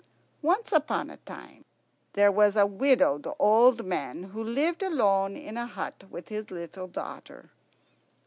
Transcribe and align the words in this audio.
Once 0.41 0.71
upon 0.71 1.11
a 1.11 1.17
time 1.17 1.63
there 2.13 2.31
was 2.31 2.57
a 2.57 2.65
widowed 2.65 3.27
old 3.37 3.85
man 3.85 4.23
who 4.23 4.43
lived 4.43 4.81
alone 4.81 5.35
in 5.37 5.57
a 5.57 5.67
hut 5.67 6.05
with 6.09 6.29
his 6.29 6.49
little 6.49 6.87
daughter. 6.87 7.51